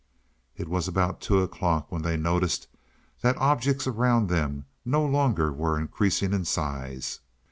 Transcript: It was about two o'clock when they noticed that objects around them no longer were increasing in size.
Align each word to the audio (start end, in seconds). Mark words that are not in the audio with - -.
It 0.57 0.67
was 0.67 0.87
about 0.87 1.21
two 1.21 1.41
o'clock 1.43 1.91
when 1.91 2.01
they 2.01 2.17
noticed 2.17 2.65
that 3.21 3.37
objects 3.37 3.85
around 3.85 4.29
them 4.29 4.65
no 4.83 5.05
longer 5.05 5.53
were 5.53 5.77
increasing 5.79 6.33
in 6.33 6.43
size. 6.43 7.19